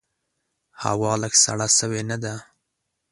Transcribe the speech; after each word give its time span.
هوا 0.83 1.11
لږ 1.21 1.33
سړه 1.43 1.67
سوي 1.79 2.01
نده؟ 2.09 2.35